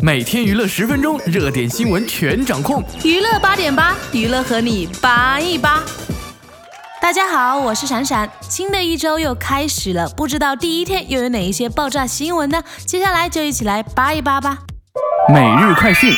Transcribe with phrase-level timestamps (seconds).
[0.00, 2.82] 每天娱乐十分钟，热点新闻全掌控。
[3.04, 5.82] 娱乐八点八，娱乐和你八一八。
[7.00, 8.30] 大家好，我是闪闪。
[8.42, 12.62] 新的一周又开始了，不知道第一天又有哪一些爆炸新闻呢？
[12.86, 14.58] 接下来就一起来扒一扒吧。
[15.28, 16.14] 每日快讯。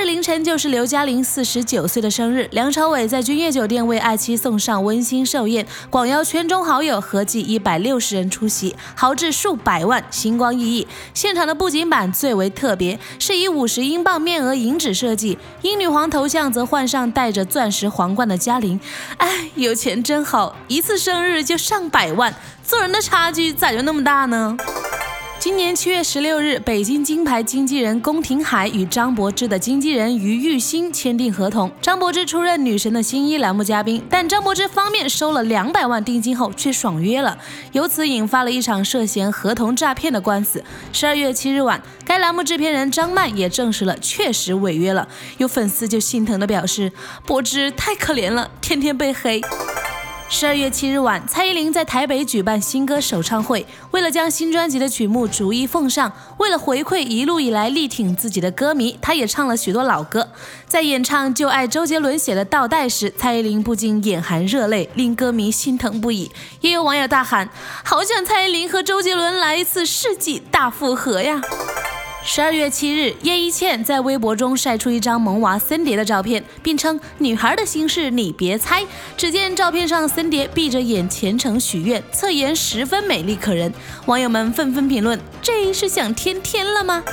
[0.00, 10.86] 日凌晨就是刘嘉玲四十九岁的生日，梁朝伟在君悦酒店为爱妻送上温馨寿宴，广邀圈中好友合计一百六十人出席，豪掷数百万，星光熠熠。
[11.12, 18.80] 现场的布景板最为特别，是以五十英镑面额银纸设计，英女皇头像则换上戴着钻石皇冠的嘉玲。
[19.18, 22.34] 哎，有钱真好，一次生日就上百万，
[22.64, 24.56] 做人的差距咋就那么大呢？
[25.44, 37.36] 今年七月十六日，北京金牌经纪人宫廷海与张柏芝的经纪人于玉兴签订合同，张柏芝出任《女神的新衣》栏目嘉宾，但张柏芝方面收了两百万定金后却爽约了，
[37.72, 40.64] 由此引发了一场涉嫌合同诈骗的官司。
[40.94, 45.06] 十二月七日晚，该栏目制片人张曼也证实了确实违约了，
[45.36, 46.90] 有粉丝就心疼的表示
[47.26, 49.42] ：“柏芝太可怜了，天天被黑。”
[50.28, 53.64] 十二月七日晚，蔡依林在台北举办新歌首唱会。
[53.92, 60.28] 为了将新专辑的曲目逐一奉上，为了回馈一路以来力挺自己的歌迷，她也唱了许多老歌。
[60.66, 66.30] 在演唱《就爱周杰伦写的倒带》时，蔡依林不禁眼含热泪，令歌迷心疼不已。
[66.60, 67.48] 也有网友大喊
[67.84, 71.40] ：“好想蔡依林和周杰伦来一次世纪大复合呀！”
[72.26, 78.82] 十二月七日，叶一茜在微博中晒出一张萌娃森碟的照片，并称：“女孩的心事你别猜。”
[79.14, 83.72] 只见照片上森碟闭着眼虔诚许愿，侧颜十分美丽可人。
[84.06, 87.04] 网友们纷纷评论：“这是想天天了吗？”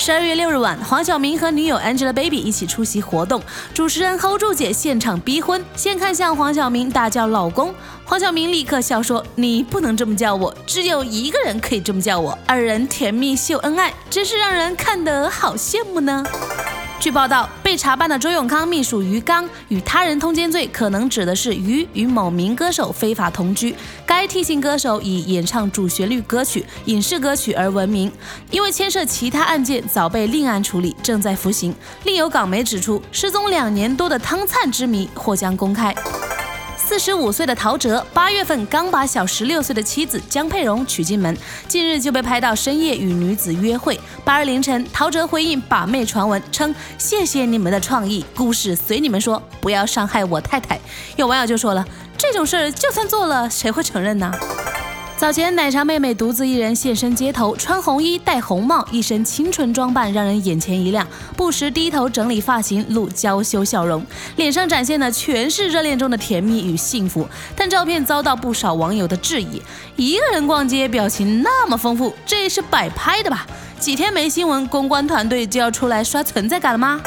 [0.00, 3.42] 十二月六日晚，黄晓明和女友 Angelababy 一起出席活动，
[3.74, 16.24] 主持人 Hold 住姐现场逼婚，先看向黄晓明大叫老公，黄晓明立刻笑说：“你不能这么叫我，只有一个人可以这么叫我。”二人甜蜜秀恩爱，真是让人看得好羡慕呢。
[17.00, 23.72] 据报道，被查办的周永康秘书于刚与他人通奸罪，可能指的是于与某名歌手非法同居。
[24.04, 28.10] 该替型歌手以演唱主旋律歌曲、影视歌曲而闻名，
[28.50, 31.72] 因为牵涉其他案件，早被另案处理，正在服刑。
[32.02, 35.94] 另有港媒指出，失踪两年多的汤灿之谜或将公开。
[36.98, 41.32] 四十五岁的陶喆，八月份刚把小十六岁的妻子江佩蓉娶进门，
[41.68, 44.00] 近日就被拍到深夜与女子约会。
[44.24, 50.76] 八日凌晨，陶喆回应把妹传闻，称谢谢你们的创意，故事随你们说，不要伤害我太太。
[51.14, 54.32] 有网友就说了，这种事儿就算做了，谁会承认呢？
[55.18, 61.04] 早前，奶茶妹妹独自一人现身街头，穿红衣戴红帽，一身清纯装扮让人眼前一亮，
[61.36, 64.06] 不时低头整理发型，露娇羞笑容，
[64.36, 67.26] 脸上展现的全是热恋中的甜蜜与幸福。
[67.56, 69.60] 但照片遭到不少网友的质疑：
[69.96, 73.44] 一个人逛街，表情那么丰富，这是摆拍的吧？
[73.80, 77.00] 几天没新闻，公关团队就要出来刷存在感了吗？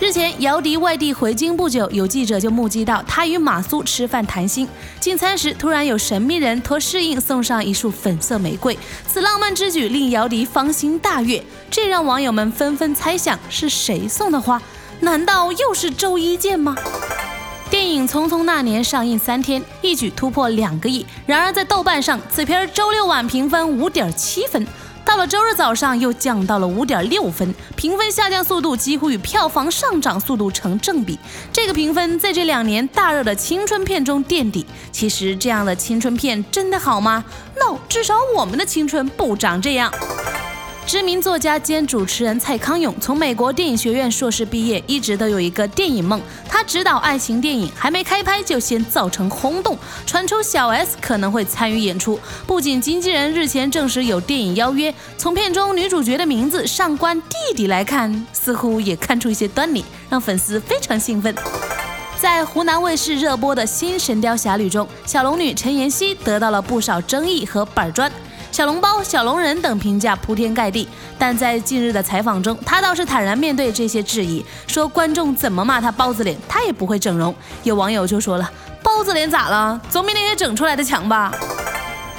[0.00, 4.68] 日前，姚笛外地回京不久，有记者就目击到他与马苏吃饭谈心。
[5.00, 14.62] 进餐时，突然有神秘人托侍应送上一束粉色玫瑰，此浪漫之举令姚笛芳心大悦，这让网友们纷纷猜想是谁送的花？
[15.00, 16.76] 难道又是周一见吗？
[17.68, 21.04] 电影《匆匆那年》上映三天，一举突破两个亿。
[21.26, 24.64] 然而在豆瓣上，此片周六晚评分五点七分。
[25.08, 31.18] 到了周日早上，又降到了五点六分，评分下降速度几乎与票房上涨速度成正比。
[31.50, 34.66] 这个评分在这两年大热的青春片中垫底。
[34.92, 37.24] 其实这样的青春片真的好吗
[37.56, 39.90] ？No，至少我们的青春不长这样。
[40.88, 46.18] 知名作家兼主持人蔡康永从美国电影学院硕士毕业，一直都有一个电影梦。
[46.48, 49.76] 他执导爱情电影，还没开拍就先造成轰动，
[50.06, 52.18] 传出小 S 可能会参与演出。
[52.46, 61.34] 不仅经纪人日前证实有电影邀约，从片中女主角的名字上官弟弟来看，似乎也看出一些端倪，让粉丝非常兴奋。
[62.18, 68.10] 在湖南卫视热播的新《神雕侠侣》中，小龙女陈妍希得到了不少争议和板砖。
[68.50, 77.34] 小笼包、小龙人等评价铺天盖地，但在近日的采访中，他倒是坦然面对这些质疑，说观众怎么骂他包子脸，他也不会整容。
[77.62, 78.50] 有网友就说了
[78.82, 79.80] ：“包子脸咋了？
[79.88, 81.32] 总比那些整出来的强吧？”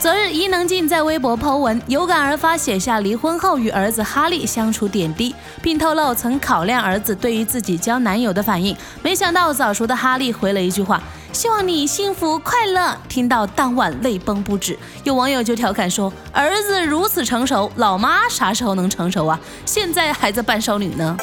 [0.00, 5.32] 昨日，伊能静在微博 Po 文，有感而发，写下离婚后与儿子哈利相处点滴，
[5.62, 11.00] 并透露曾考量儿子对于自己交男友的反应，没想到早熟的哈利回了一句话
[11.32, 14.78] ：“希望你幸福快乐。”听到当晚泪崩不止。
[15.04, 19.40] 有网友就调侃说：“儿子如此成熟，老妈啥时候能成熟啊？
[19.64, 21.16] 现在还在扮少女呢。”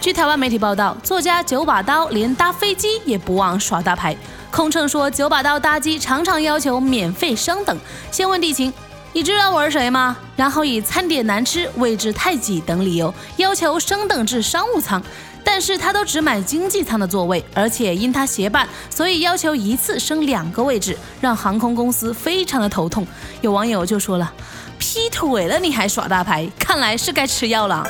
[0.00, 4.16] 据台湾媒体报道，作家九把刀连搭飞机也不忘耍大牌。
[4.50, 7.78] 空乘说九把刀搭机常常要求免费升等，
[8.10, 8.72] 先问地勤，
[9.12, 10.16] 你知道我是谁吗？
[10.34, 15.02] 然后以餐点难吃、位置太挤等理由要求升等至商务舱，
[15.44, 23.06] 但是他都只买经济舱的座位，而且因他协办，所以要求一次升两个位置，让航空公司非常的头痛。
[23.40, 24.32] 有网友就说了
[24.78, 27.86] ：“劈腿了你还耍大牌，看来是该吃药了。”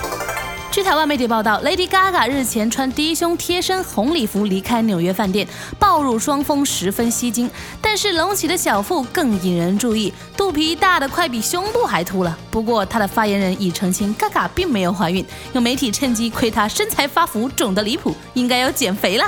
[0.73, 5.45] 据台湾媒体报道，Lady Gaga 日前穿低胸贴身红礼服离开纽约饭店，
[5.81, 7.51] 暴露双峰十分吸睛。
[7.81, 12.39] 但是隆起的小腹更引人注意，肚皮大的快比胸部还凸了。
[12.53, 15.27] 不过她的发言人已澄清，Gaga 并没有怀孕。
[15.55, 19.25] 有媒体趁机窥她身材发福，肿得离谱，应该要减肥了。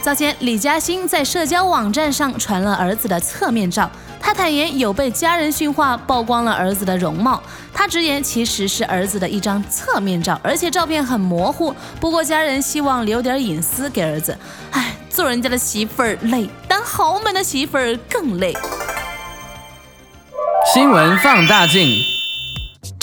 [0.00, 3.90] 早前，李嘉欣在社交网站上传了儿子的侧面照。
[4.26, 7.42] 他坦言有被家人训话，曝光了儿子的容貌。
[7.74, 11.74] 他直言其实是儿子的一张侧面照，而且照片很模糊。
[12.00, 14.36] 不过家人希望留点隐私给儿子。
[14.70, 18.54] 唉，做人家的媳妇儿累，当豪门的媳妇儿更累。
[20.72, 22.13] 新闻放大镜。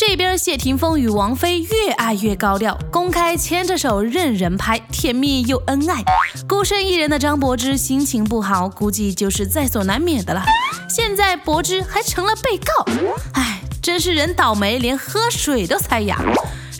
[0.03, 6.03] 这边谢霆锋与王菲越爱越高调，公开牵着手任人拍，甜蜜又恩爱。
[6.49, 10.41] 孤身一人的张柏芝心情不好，估计就是在所难免的了。
[10.89, 12.83] 现在柏芝还成了被告，
[13.33, 16.19] 唉，真是人倒霉，连喝水都塞牙。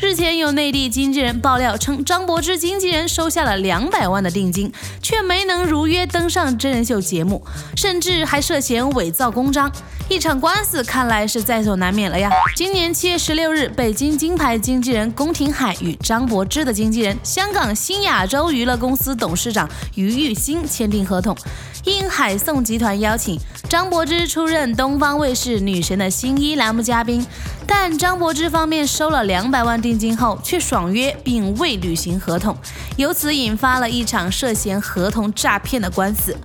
[0.01, 7.39] 日前有内地经纪人爆料称，张柏芝经纪人收下了两百万的定金，却没能如约登上真人秀节目，
[7.77, 9.71] 甚至还涉嫌伪造公章。
[10.09, 12.31] 一场官司看来是在所难免了呀。
[12.56, 21.38] 今年七月十六日，北京金牌经纪人宫廷海与张柏芝的经纪人香港新亚洲娱乐公司董事长于玉兴签订合同。
[21.86, 23.39] 应海颂集团邀请，
[23.69, 27.25] 张柏芝出任东方卫视女神的新一栏目嘉宾。
[27.65, 32.55] 但张柏芝方面收了两百万定金后，却爽约并未履行合同，
[32.97, 36.35] 由此引发了一场涉嫌合同诈骗的官司。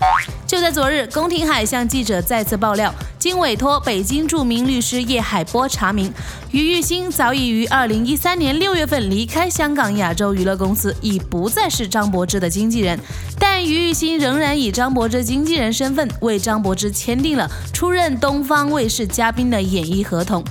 [0.47, 6.13] 就在昨日，宫廷海向记者再次爆料，经委托北京著名律师叶海波查明，
[6.53, 12.99] 于玉兴早已于二零一三年六月份离开香港亚洲娱乐公司，已不再是张柏芝的经纪人。
[13.39, 20.43] 但于玉兴仍然以张柏芝经纪人身份为张柏芝签订了出任东方卫视嘉宾的演艺合同。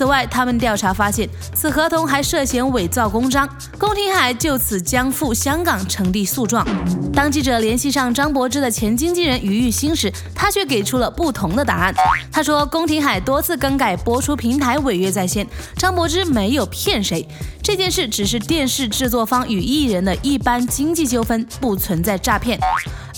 [0.00, 3.46] 此外，他们调查发现，此合同还涉嫌伪造公章。
[3.78, 6.66] 宫廷海就此将赴香港成立诉状。
[7.12, 11.94] 当记者联系上张柏芝的前经纪人于玉兴时，他却给出了不同的答案。
[12.32, 17.28] 他说，宫廷海多次更改播出平台，违约在先，张柏芝没有骗谁。
[17.62, 22.58] 这件事只是电视制作方与艺人的一般经济纠纷，不存在诈骗。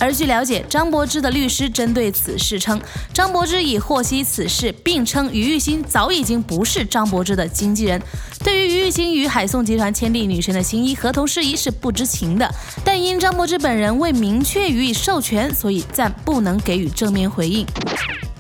[0.01, 2.81] 而据了解，张柏芝的律师针对此事称，
[3.15, 8.01] 张柏芝已获悉此事，并称于玉兴早已经不是是张柏芝的经纪人。
[8.43, 12.51] 对于于玉清与海颂集团签订女神的新衣合同事宜是不知情的，
[12.83, 17.67] 但因张柏芝本人未明确予以授权，所以暂不能给予正面回应。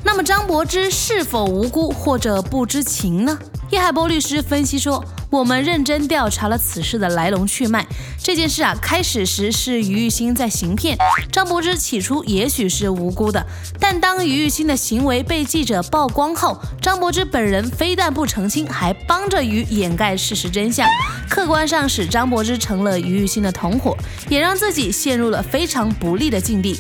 [0.02, 3.38] 那么张柏芝是否无辜或者不知情呢？
[3.70, 5.05] 叶海波律师分析说。
[5.32, 7.87] 我们认真调查了此事的来龙去脉。
[8.23, 10.94] 这件事啊，开始时是于玉兴在行骗，
[11.32, 13.43] 张柏芝起初也许是无辜的。
[13.81, 20.87] 但当于玉兴的行为被记者曝光后，张柏芝本人非但不澄清，还帮着于掩盖事实真相，
[21.31, 23.96] 客观上使张柏芝成了于玉兴的同伙，
[24.28, 26.78] 也让自己陷入了非常不利的境地。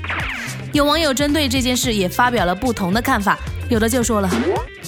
[0.74, 3.38] 有网友针对这件事也发表了不同的看法。
[3.70, 4.30] 有的就说了，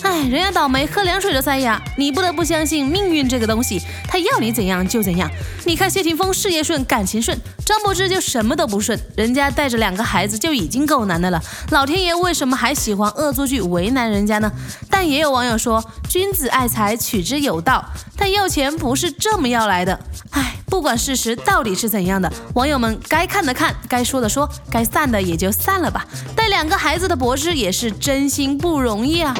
[0.04, 1.80] 哎，人家倒霉，喝凉水都塞牙。
[1.96, 5.28] 你不得不相信命运这个东西，他要你怎样就怎样。
[5.64, 8.98] 你看谢霆锋事业顺，感情顺，张柏芝就什么都不顺。
[9.16, 14.52] 人家带着两个孩子就已经够难的了，老天爷为什么还喜欢恶作剧为难人家呢？
[14.90, 17.82] 但也有网友说，君子爱财，取之有道。
[18.16, 19.98] 但要钱不是这么要来的。
[20.30, 26.06] 哎，不管事实到底是怎样的，网友们该看的看，该说的说，该散的也就散了吧。
[26.36, 28.58] 带两个孩子的柏芝也是真心。
[28.58, 29.34] 不容易啊！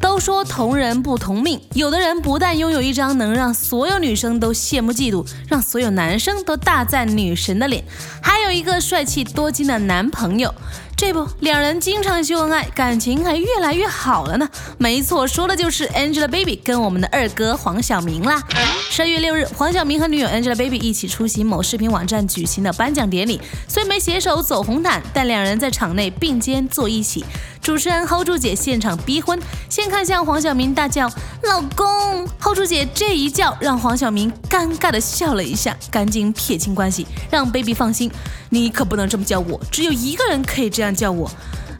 [0.00, 7.84] 都说同人不同命，有的人不但拥有一张能让所有女生都羡慕嫉妒，让所有男生都大赞女神的脸，
[8.22, 10.54] 还有一个帅气多金的男朋友。
[10.98, 14.48] 这不，两人经常秀恩爱，感情还越来越好了呢。
[14.78, 18.42] 没错，说的就是 Angelababy 跟我们的二哥黄晓明啦。
[18.90, 27.24] 十二月六日，黄晓明和女友 Angelababy 一起出席某视频网站举行的颁奖典礼，虽没携手走红毯，但两人在场内并肩坐一起。
[27.62, 29.38] 主持人 Hold 住姐现场逼婚，
[29.68, 31.08] 先看向黄晓明大叫
[31.44, 38.10] “老公 ”，Hold 住姐这一叫让黄晓明尴尬的笑了一下，赶紧撇清关系，让 Baby 放心，
[38.48, 40.87] 你可不能这么叫我，只有一个人可以这样。
[40.94, 41.30] 叫我，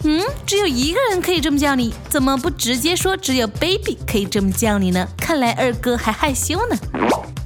[0.05, 5.07] 嗯，只有一个人可以这么叫你，怎么不直接说只有 baby 可以这么叫你呢？
[5.17, 6.77] 看来二哥还害羞呢。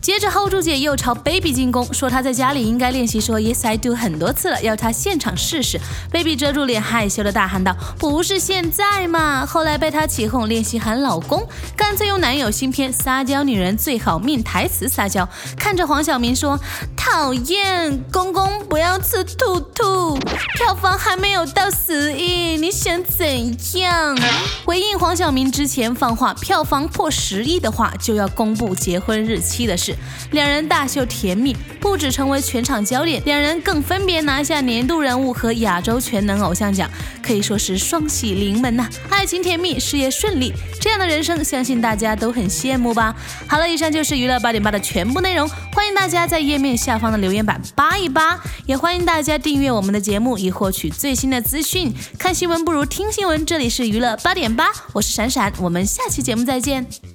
[0.02, 5.80] 接着 hold 住姐又朝 baby 进攻，说她在家里应该练习说 yes I do 很多次了，要她现场试试。
[6.11, 16.59] baby 遮住脸，害羞的大喊道：“不是现在嘛！”后来被她起哄，练习喊老公，干脆用男友新片《撒娇女人最好命》台词撒娇，看着黄晓明说
[16.99, 20.16] ：“讨厌，公公不要吃兔兔，
[20.56, 24.18] 票房还没有到十亿，你想怎样？”
[24.66, 29.91] 回应黄晓明之前放话，票房破十亿的话就要公布结婚日期的事。
[30.32, 36.90] 两人大秀甜蜜，不止成为全场焦点，两人更分别拿下年度人物和亚洲全能偶像奖，
[37.22, 38.88] 可以说是双喜临门呐！
[39.11, 43.14] 爱情甜蜜，事业顺利，这样的人生，相信大家都很羡慕吧？
[43.46, 51.92] 好了，以上就是娱乐八点八的全部内容，欢迎大家在页面下方的留言板扒一扒，也欢迎大家订阅我们的节目，以获取最新的资讯。
[52.18, 57.12] 看新闻不如听新闻，这里是娱乐八点八，我是闪闪，我们下期节目再见。